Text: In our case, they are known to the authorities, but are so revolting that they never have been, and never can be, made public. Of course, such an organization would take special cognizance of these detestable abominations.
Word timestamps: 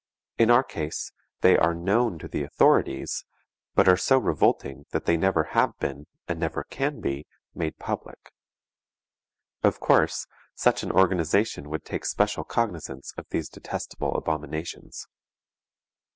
In 0.39 0.49
our 0.49 0.63
case, 0.63 1.11
they 1.41 1.55
are 1.59 1.75
known 1.75 2.17
to 2.17 2.27
the 2.27 2.41
authorities, 2.41 3.23
but 3.75 3.87
are 3.87 3.95
so 3.95 4.17
revolting 4.17 4.87
that 4.89 5.05
they 5.05 5.15
never 5.15 5.43
have 5.53 5.77
been, 5.77 6.07
and 6.27 6.39
never 6.39 6.63
can 6.63 7.01
be, 7.01 7.27
made 7.53 7.77
public. 7.77 8.31
Of 9.61 9.79
course, 9.79 10.25
such 10.55 10.81
an 10.81 10.91
organization 10.91 11.69
would 11.69 11.85
take 11.85 12.05
special 12.05 12.43
cognizance 12.43 13.13
of 13.15 13.27
these 13.29 13.47
detestable 13.47 14.15
abominations. 14.15 15.05